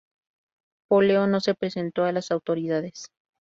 [0.89, 3.05] Poleo no se presentó a las autoridades.